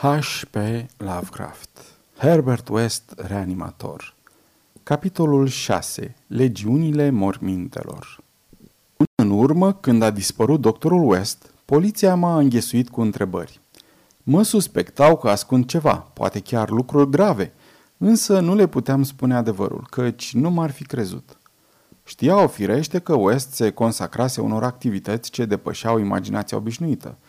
[0.00, 0.56] H.P.
[0.96, 1.68] Lovecraft
[2.18, 4.14] Herbert West, reanimator
[4.82, 6.14] Capitolul 6.
[6.26, 8.20] Legiunile mormintelor
[9.14, 13.60] În urmă, când a dispărut doctorul West, poliția m-a înghesuit cu întrebări.
[14.22, 17.52] Mă suspectau că ascund ceva, poate chiar lucruri grave,
[17.96, 21.38] însă nu le puteam spune adevărul, căci nu m-ar fi crezut.
[22.04, 27.16] Știau firește că West se consacrase unor activități ce depășeau imaginația obișnuită–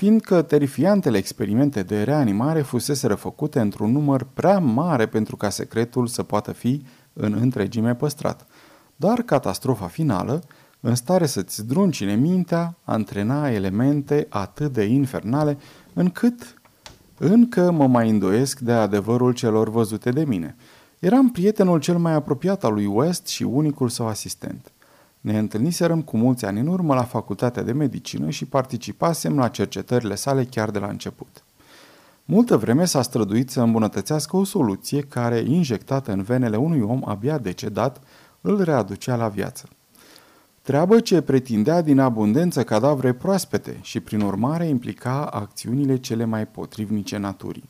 [0.00, 6.22] fiindcă terifiantele experimente de reanimare fusese făcute într-un număr prea mare pentru ca secretul să
[6.22, 8.46] poată fi în întregime păstrat.
[8.96, 10.42] Dar catastrofa finală,
[10.80, 15.58] în stare să-ți zdruncine mintea, antrena elemente atât de infernale,
[15.92, 16.60] încât
[17.18, 20.56] încă mă mai îndoiesc de adevărul celor văzute de mine.
[20.98, 24.72] Eram prietenul cel mai apropiat al lui West și unicul său asistent.
[25.20, 30.14] Ne întâlniserăm cu mulți ani în urmă la facultatea de medicină și participasem la cercetările
[30.14, 31.44] sale chiar de la început.
[32.24, 37.38] Multă vreme s-a străduit să îmbunătățească o soluție care, injectată în venele unui om abia
[37.38, 38.00] decedat,
[38.40, 39.68] îl readucea la viață.
[40.62, 47.16] Treabă ce pretindea din abundență cadavre proaspete și prin urmare implica acțiunile cele mai potrivnice
[47.16, 47.64] naturii.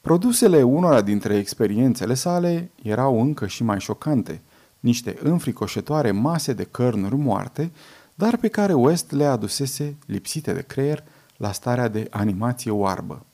[0.00, 4.40] Produsele unora dintre experiențele sale erau încă și mai șocante–
[4.82, 7.70] niște înfricoșătoare mase de cărnuri moarte,
[8.14, 11.04] dar pe care West le adusese, lipsite de creier,
[11.36, 13.24] la starea de animație oarbă.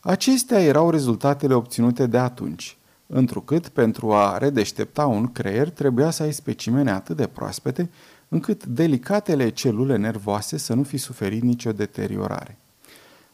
[0.00, 6.32] Acestea erau rezultatele obținute de atunci, întrucât pentru a redeștepta un creier trebuia să ai
[6.32, 7.90] specimene atât de proaspete,
[8.28, 12.58] încât delicatele celule nervoase să nu fi suferit nicio deteriorare.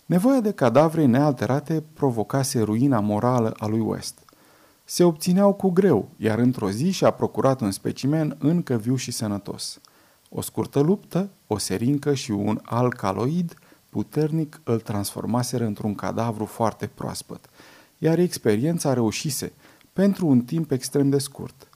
[0.07, 4.19] Nevoia de cadavre nealterate provocase ruina morală a lui West–
[4.85, 9.81] se obțineau cu greu, iar într-o zi și-a procurat un specimen încă viu și sănătos.
[10.29, 13.55] O scurtă luptă, o serincă și un alcaloid
[13.89, 17.51] puternic îl transformaseră într-un cadavru foarte proaspăt,
[17.99, 19.53] iar experiența reușise,
[19.93, 21.69] pentru un timp extrem de scurt.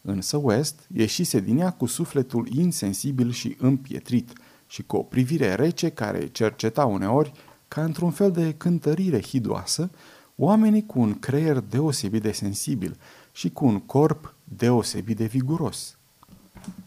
[0.00, 4.32] Însă West ieșise din ea cu sufletul insensibil și împietrit
[4.66, 7.32] și cu o privire rece care cerceta uneori,
[7.68, 9.90] ca într-un fel de cântărire hidoasă,
[10.36, 12.96] Oamenii cu un creier deosebit de sensibil
[13.32, 15.96] și cu un corp deosebit de viguros.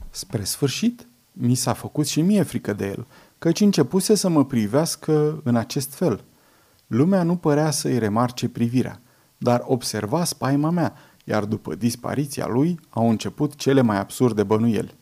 [0.09, 3.05] Spre sfârșit, mi s-a făcut și mie frică de el,
[3.37, 6.23] căci începuse să mă privească în acest fel.
[6.87, 9.01] Lumea nu părea să-i remarce privirea,
[9.37, 10.93] dar observa spaima mea,
[11.23, 14.95] iar după dispariția lui au început cele mai absurde bănuieli.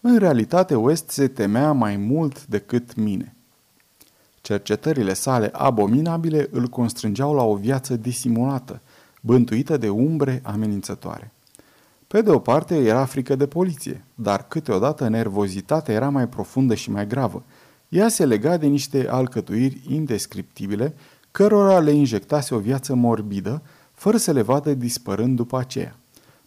[0.00, 3.34] În realitate, West se temea mai mult decât mine.
[4.44, 8.80] Cercetările sale abominabile îl constrângeau la o viață disimulată,
[9.20, 11.32] bântuită de umbre amenințătoare.
[12.06, 16.90] Pe de o parte era frică de poliție, dar câteodată nervozitatea era mai profundă și
[16.90, 17.42] mai gravă.
[17.88, 20.94] Ea se lega de niște alcătuiri indescriptibile,
[21.30, 23.62] cărora le injectase o viață morbidă,
[23.92, 25.96] fără să le vadă dispărând după aceea.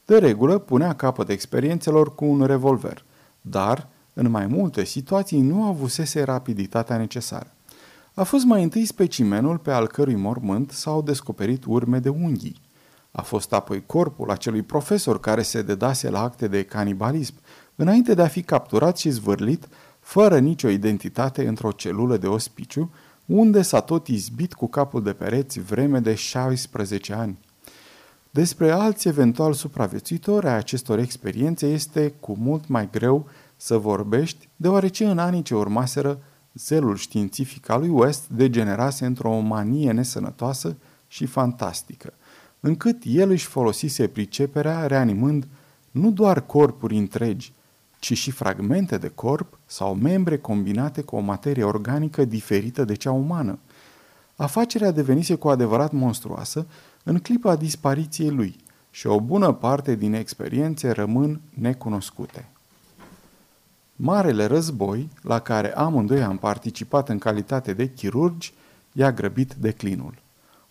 [0.05, 3.05] De regulă punea capăt experiențelor cu un revolver,
[3.41, 7.51] dar, în mai multe situații, nu avusese rapiditatea necesară.
[8.17, 12.61] A fost mai întâi specimenul pe al cărui mormânt s-au descoperit urme de unghii.
[13.11, 17.33] A fost apoi corpul acelui profesor care se dedase la acte de canibalism,
[17.75, 19.67] înainte de a fi capturat și zvârlit,
[19.99, 22.91] fără nicio identitate, într-o celulă de ospiciu,
[23.25, 27.39] unde s-a tot izbit cu capul de pereți vreme de 16 ani.
[28.31, 35.05] Despre alți eventual supraviețuitori ai acestor experiențe este cu mult mai greu să vorbești, deoarece
[35.05, 36.19] în anii ce urmaseră
[36.57, 40.75] zelul științific al lui West degenerase într-o manie nesănătoasă
[41.07, 42.13] și fantastică,
[42.59, 45.47] încât el își folosise priceperea reanimând
[45.91, 47.53] nu doar corpuri întregi,
[47.99, 53.11] ci și fragmente de corp sau membre combinate cu o materie organică diferită de cea
[53.11, 53.59] umană.
[54.35, 56.67] Afacerea devenise cu adevărat monstruoasă
[57.03, 58.55] în clipa dispariției lui
[58.91, 62.49] și o bună parte din experiențe rămân necunoscute.
[63.99, 68.53] Marele război, la care amândoi am participat în calitate de chirurgi,
[68.91, 70.13] i-a grăbit declinul.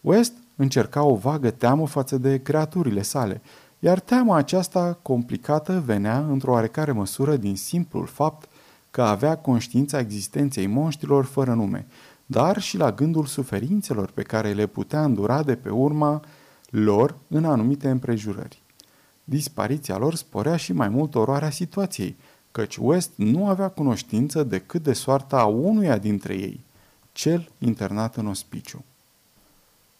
[0.01, 3.41] West încerca o vagă teamă față de creaturile sale,
[3.79, 8.49] iar teama aceasta complicată venea într-o oarecare măsură din simplul fapt
[8.91, 11.87] că avea conștiința existenței monștrilor fără nume,
[12.27, 16.21] dar și la gândul suferințelor pe care le putea îndura de pe urma
[16.71, 18.63] lor în anumite împrejurări.
[19.25, 22.17] Dispariția lor sporea și mai mult oroarea situației,
[22.57, 26.65] căci West nu avea cunoștință decât de soarta a unuia dintre ei,
[27.13, 28.85] cel internat în ospiciu.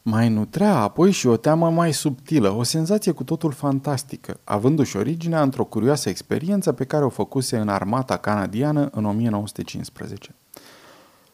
[0.01, 5.41] Mai nutrea apoi și o teamă mai subtilă, o senzație cu totul fantastică, avându-și originea
[5.41, 10.35] într-o curioasă experiență pe care o făcuse în armata canadiană în 1915.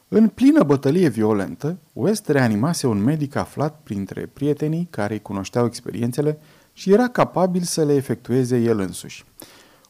[0.08, 6.40] În plină bătălie violentă, West reanimase un medic aflat printre prietenii care îi cunoșteau experiențele
[6.74, 9.26] și era capabil să le efectueze el însuși.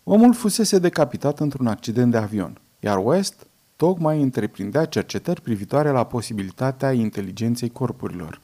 [0.03, 6.91] Omul fusese decapitat într-un accident de avion, iar West tocmai întreprindea cercetări privitoare la posibilitatea
[6.91, 8.41] inteligenței corpurilor.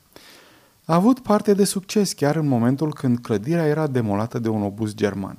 [0.85, 4.93] A avut parte de succes chiar în momentul când clădirea era demolată de un obuz
[4.93, 5.37] german.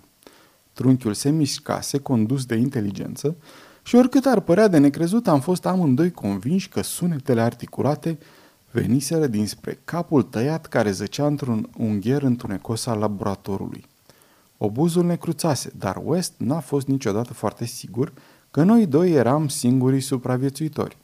[0.72, 3.36] Trunchiul se mișcase, condus de inteligență,
[3.82, 8.18] și oricât ar părea de necrezut, am fost amândoi convinși că sunetele articulate
[8.70, 13.84] veniseră dinspre capul tăiat care zăcea într-un ungher întunecos al laboratorului.
[14.62, 18.12] Obuzul ne cruțase, dar West n-a fost niciodată foarte sigur
[18.50, 20.96] că noi doi eram singurii supraviețuitori.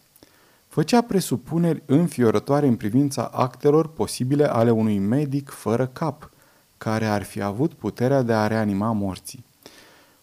[0.68, 6.30] Făcea presupuneri înfiorătoare în privința actelor posibile ale unui medic fără cap,
[6.78, 9.44] care ar fi avut puterea de a reanima morții.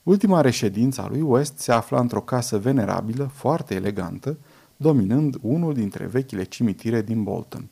[0.04, 4.38] Ultima reședință a lui West se afla într-o casă venerabilă, foarte elegantă,
[4.78, 7.70] dominând unul dintre vechile cimitire din Bolton.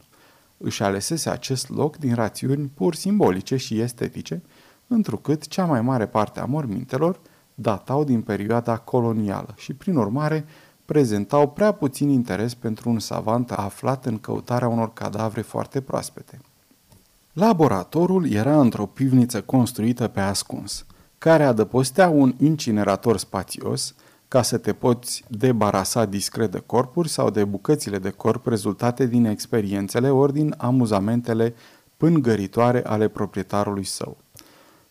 [0.58, 4.42] Își alesese acest loc din rațiuni pur simbolice și estetice,
[4.94, 7.20] întrucât cea mai mare parte a mormintelor
[7.56, 10.46] datau din perioada colonială și, prin urmare,
[10.86, 16.40] prezentau prea puțin interes pentru un savant aflat în căutarea unor cadavre foarte proaspete.
[17.34, 20.86] Laboratorul era într-o pivniță construită pe ascuns,
[21.18, 23.96] care adăpostea un incinerator spațios
[24.28, 29.26] ca să te poți debarasa discret de corpuri sau de bucățile de corp rezultate din
[29.26, 31.54] experiențele ori din amuzamentele
[31.98, 34.18] pângăritoare ale proprietarului său.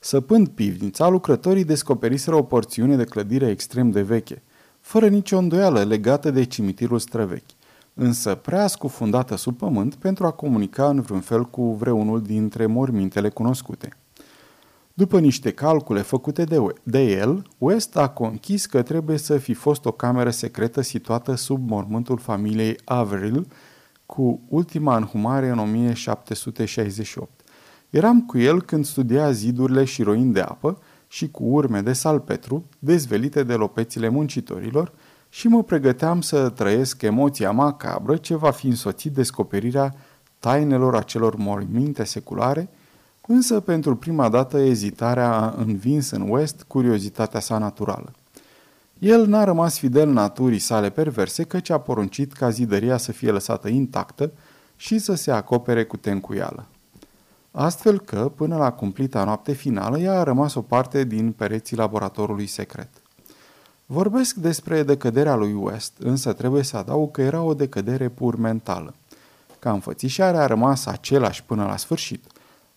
[0.02, 4.42] Săpând pivnița, lucrătorii descoperiseră o porțiune de clădire extrem de veche,
[4.80, 7.50] fără nicio îndoială legată de cimitirul străvechi,
[7.94, 13.28] însă prea scufundată sub pământ pentru a comunica în vreun fel cu vreunul dintre mormintele
[13.28, 13.88] cunoscute.
[14.94, 19.84] După niște calcule făcute de, de el, West a conchis că trebuie să fi fost
[19.84, 23.46] o cameră secretă situată sub mormântul familiei Averill,
[24.06, 27.39] cu ultima înhumare în 1768.
[27.90, 30.78] Eram cu el când studia zidurile și roini de apă
[31.08, 34.92] și cu urme de salpetru, dezvelite de lopețile muncitorilor,
[35.28, 39.94] și mă pregăteam să trăiesc emoția macabră ce va fi însoțit descoperirea
[40.38, 42.68] tainelor acelor morminte seculare,
[43.26, 48.12] însă pentru prima dată ezitarea a învins în West curiozitatea sa naturală.
[48.98, 53.68] El n-a rămas fidel naturii sale perverse căci a poruncit ca zidăria să fie lăsată
[53.68, 54.30] intactă
[54.76, 56.66] și să se acopere cu tencuială
[57.50, 62.46] astfel că, până la cumplita noapte finală, ea a rămas o parte din pereții laboratorului
[62.46, 62.88] secret.
[63.86, 68.94] Vorbesc despre decăderea lui West, însă trebuie să adaug că era o decădere pur mentală.
[69.58, 72.24] Ca înfățișare a rămas același până la sfârșit.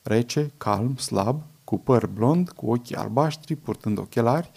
[0.02, 4.52] Rece, calm, slab, cu păr blond, cu ochii albaștri, purtând ochelari,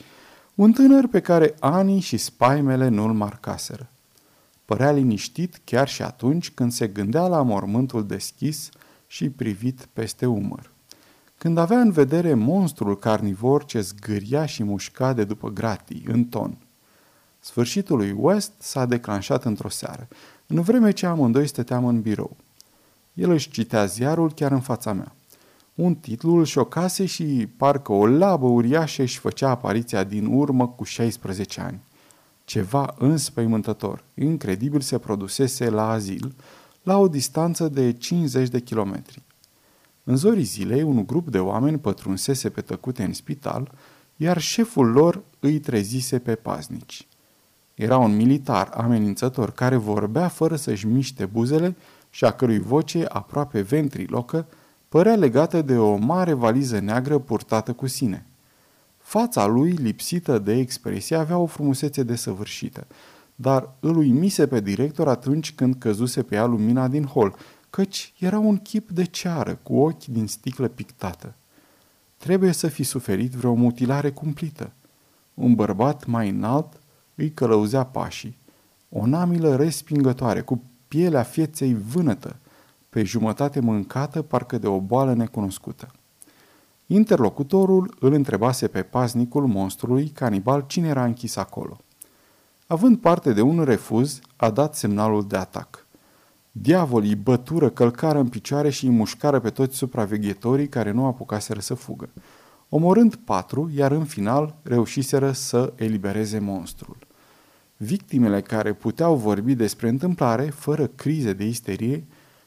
[0.54, 3.88] un tânăr pe care anii și spaimele nu-l marcaseră.
[4.64, 8.68] Părea liniștit chiar și atunci când se gândea la mormântul deschis,
[9.06, 10.70] și privit peste umăr.
[11.38, 16.56] Când avea în vedere monstrul carnivor ce zgâria și mușca de după gratii, în ton.
[17.38, 20.08] Sfârșitul lui West s-a declanșat într-o seară,
[20.46, 22.36] în vreme ce amândoi stăteam în birou.
[23.14, 25.14] El își citea ziarul chiar în fața mea.
[25.74, 30.84] Un titlu îl șocase și parcă o labă uriașă își făcea apariția din urmă cu
[30.84, 31.80] 16 ani.
[32.44, 36.34] Ceva înspăimântător, incredibil se produsese la azil,
[36.86, 39.22] la o distanță de 50 de kilometri.
[40.04, 43.72] În zorii zilei, un grup de oameni pătrunsese pe tăcute în spital,
[44.16, 47.06] iar șeful lor îi trezise pe paznici.
[47.74, 51.76] Era un militar amenințător care vorbea fără să-și miște buzele
[52.10, 54.46] și a cărui voce, aproape ventrilocă,
[54.88, 58.26] părea legată de o mare valiză neagră purtată cu sine.
[58.98, 62.86] Fața lui, lipsită de expresie, avea o frumusețe desăvârșită,
[63.36, 67.36] dar îl uimise pe director atunci când căzuse pe ea lumina din hol,
[67.70, 71.34] căci era un chip de ceară cu ochi din sticlă pictată.
[72.16, 74.72] Trebuie să fi suferit vreo mutilare cumplită.
[75.34, 76.80] Un bărbat mai înalt
[77.14, 78.36] îi călăuzea pașii.
[78.88, 82.36] O namilă respingătoare, cu pielea fieței vânătă,
[82.88, 85.90] pe jumătate mâncată parcă de o boală necunoscută.
[86.86, 91.80] Interlocutorul îl întrebase pe paznicul monstrului canibal cine era închis acolo.
[92.68, 95.86] Având parte de un refuz, a dat semnalul de atac.
[96.52, 101.74] Diavolii bătură, călcară în picioare și îi mușcară pe toți supraveghetorii care nu apucaseră să
[101.74, 102.08] fugă.
[102.68, 106.96] Omorând patru, iar în final reușiseră să elibereze monstrul.
[107.76, 112.04] Victimele care puteau vorbi despre întâmplare, fără crize de isterie,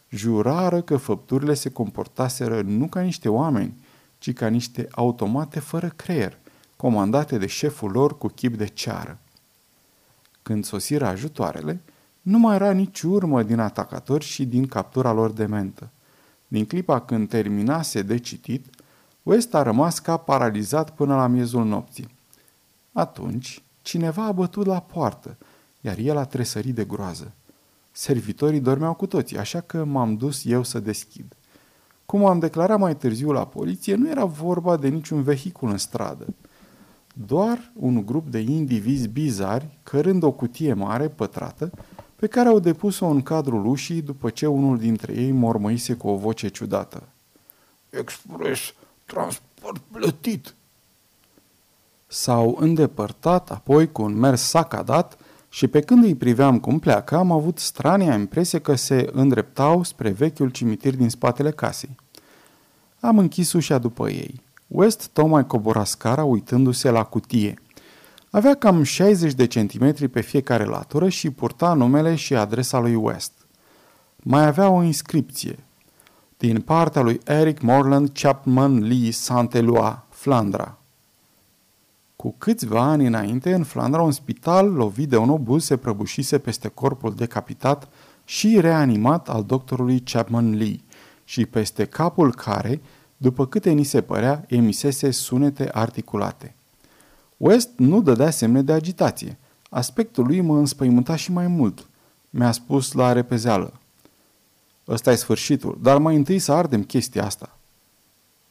[0.10, 3.74] jurară că făpturile se comportaseră nu ca niște oameni,
[4.18, 6.38] ci ca niște automate fără creier,
[6.76, 9.20] comandate de șeful lor cu chip de ceară.
[10.50, 11.82] Când sosiră ajutoarele,
[12.22, 15.89] Nu mai era nici urmă din atacatori și din captura lor de mentă.
[16.48, 18.65] Din clipa când terminase de citit,
[19.24, 22.15] West a rămas ca paralizat până la miezul nopții.
[22.91, 25.38] Atunci, cineva a bătut la poartă,
[25.82, 27.32] iar el a tresărit de groază.
[27.91, 31.36] Servitorii dormeau cu toții, așa că m-am dus eu să deschid.
[32.06, 36.25] Cum am declarat mai târziu la poliție, nu era vorba de niciun vehicul în stradă.
[37.13, 41.72] Doar un grup de indivizi bizari, cărând o cutie mare, pătrată,
[42.16, 46.18] pe care au depus-o în cadrul ușii după ce unul dintre ei mormăise cu o
[46.18, 47.04] voce ciudată.
[47.89, 48.60] Expres,
[49.06, 50.54] transport plătit!
[52.08, 55.18] S-au îndepărtat apoi cu un mers sacadat
[55.50, 60.10] și pe când îi priveam cum pleacă, am avut strania impresie că se îndreptau spre
[60.10, 61.96] vechiul cimitir din spatele casei.
[63.00, 64.42] Am închis ușa după ei.
[64.70, 67.62] West tocmai cobora scara uitându-se la cutie.
[68.30, 73.32] Avea cam 60 de centimetri pe fiecare latură și purta numele și adresa lui West.
[74.18, 75.60] Mai avea o inscripție.
[76.38, 80.78] Din partea lui Eric Morland Chapman Lee Saint-Eloi, Flandra.
[82.16, 86.68] Cu câțiva ani înainte, în Flandra, un spital lovit de un obuz se prăbușise peste
[86.68, 87.90] corpul decapitat
[88.26, 90.84] și reanimat al doctorului Chapman Lee
[91.24, 92.82] și peste capul care,
[93.22, 96.56] după câte ni se părea, emisese sunete articulate.
[97.38, 99.38] West nu dădea semne de agitație.
[99.70, 101.88] Aspectul lui mă înspăimânta și mai mult.
[102.30, 103.74] Mi-a spus la repezeală.
[104.88, 107.58] Ăsta e sfârșitul, dar mai întâi să ardem chestia asta.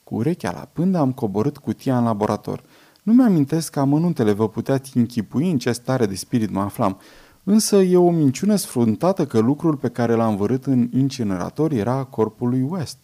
[0.04, 2.62] Cu urechea la pândă am coborât cutia în laborator–
[3.08, 6.98] nu mi-amintesc că amănuntele vă puteați închipui în ce stare de spirit mă aflam,
[7.44, 12.48] însă e o minciună sfruntată că lucrul pe care l-am vărât în incinerator era corpul
[12.48, 12.98] lui West.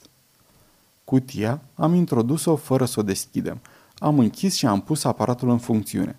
[1.04, 3.60] Cutia am introdus-o fără să o deschidem.
[3.98, 6.18] Am închis și am pus aparatul în funcțiune.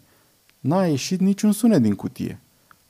[0.59, 2.39] N-a ieșit niciun sunet din cutie.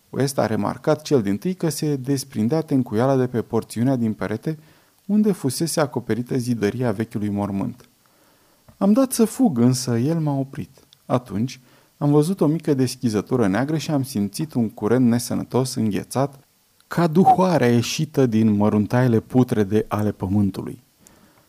[0.10, 4.58] West a remarcat cel din tâi că se desprindea tencuiala de pe porțiunea din perete
[5.06, 7.90] unde fusese acoperită zidăria vechiului mormânt.
[8.78, 10.70] Am dat să fug, însă el m-a oprit.
[11.06, 11.60] Atunci
[11.98, 16.40] am văzut o mică deschizătură neagră și am simțit un curent nesănătos înghețat
[16.88, 20.84] ca duhoarea ieșită din măruntaiele putrede ale pământului.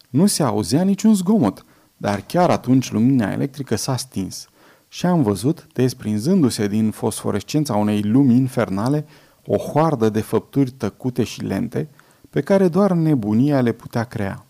[0.09, 1.65] Nu se auzea niciun zgomot,
[1.97, 4.49] dar chiar atunci lumina electrică s-a stins
[4.89, 9.07] și am văzut, desprinzându-se din fosforescența unei lumi infernale,
[9.47, 11.89] o hoardă de făpturi tăcute și lente,
[12.31, 14.47] pe care doar nebunia le putea crea.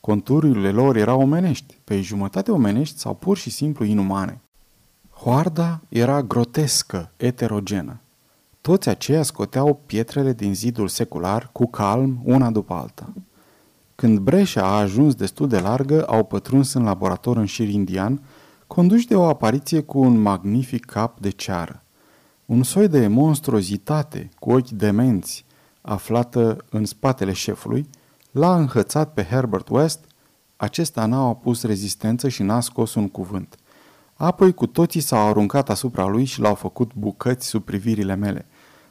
[0.00, 4.40] Contururile lor erau omenești, pe jumătate omenești sau pur și simplu inumane.
[5.10, 8.00] Hoarda era grotescă, eterogenă.
[8.60, 13.12] Toți aceia scoteau pietrele din zidul secular cu calm, una după alta.
[13.94, 18.22] Când breșa a ajuns destul de largă, au pătruns în laborator în șir indian,
[18.66, 21.82] conduși de o apariție cu un magnific cap de ceară.
[22.46, 25.44] Un soi de monstruozitate, cu ochi demenți,
[25.80, 27.88] aflată în spatele șefului,
[28.32, 30.04] L-a înhățat pe Herbert West,
[30.56, 33.56] acesta n-a opus rezistență și n-a scos un cuvânt.
[34.14, 38.46] Apoi cu toții s-au aruncat asupra lui și l-au făcut bucăți sub privirile mele,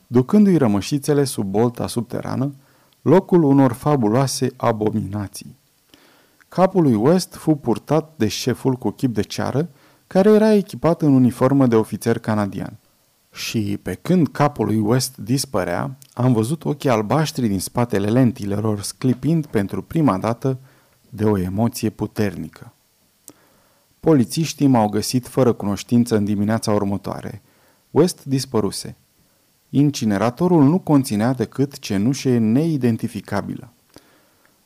[0.08, 2.54] ducându-i rămășițele sub bolta subterană,
[3.02, 5.60] locul unor fabuloase abominații.
[6.48, 9.70] Capul lui West fu purtat de șeful cu chip de ceară,
[10.08, 12.78] care era echipat în uniformă de ofițer canadian.
[13.34, 19.46] Și pe când capul lui West dispărea, am văzut ochii albaștri din spatele lentilelor sclipind
[19.46, 20.60] pentru prima dată
[21.10, 22.74] de o emoție puternică.
[24.00, 27.42] Polițiștii m-au găsit fără cunoștință în dimineața următoare.
[27.92, 28.96] West dispăruse.
[29.74, 33.74] Incineratorul nu conținea decât cenușe neidentificabilă.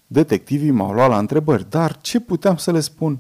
[0.08, 3.20] Detectivii m-au luat la întrebări, dar ce puteam să le spun?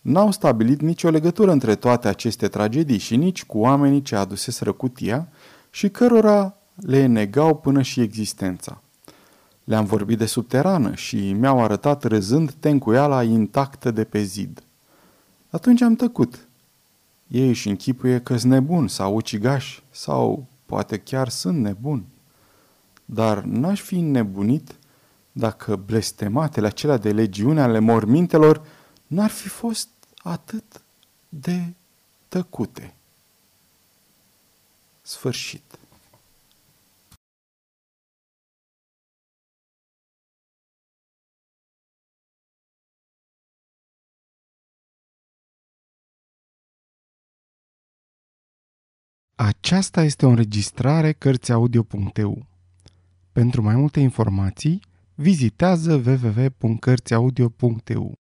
[0.00, 5.28] N-au stabilit nicio legătură între toate aceste tragedii și nici cu oamenii ce aduseseră cutia
[5.70, 8.82] și cărora le negau până și existența.
[9.64, 14.62] Le-am vorbit de subterană și mi-au arătat râzând tencuiala intactă de pe zid.
[15.50, 16.48] Atunci am tăcut.
[17.26, 22.04] Ei își închipuie că sunt nebun sau ucigaș sau poate chiar sunt nebun.
[23.04, 24.74] Dar n-aș fi nebunit
[25.32, 28.66] dacă blestematele acelea de legiune ale mormintelor
[29.06, 29.88] n-ar fi fost
[30.22, 30.82] atât
[31.28, 31.72] de
[32.28, 32.94] tăcute.
[35.02, 35.78] Sfârșit.
[49.36, 52.46] Aceasta este o înregistrare Cărțiaudio.eu.
[53.32, 54.80] Pentru mai multe informații,
[55.14, 58.12] vizitează www.cărțiaudio.eu.